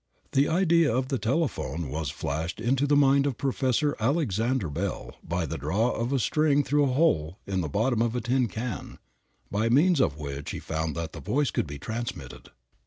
[0.31, 5.45] The idea of the telephone was flashed into the mind of Professor Alexander Bell by
[5.45, 8.97] the drawing of a string through a hole in the bottom of a tin can,
[9.51, 12.49] by means of which he found that the voice could be transmitted.